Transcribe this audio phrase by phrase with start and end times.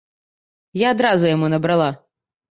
[0.83, 1.91] Я адразу яму набрала.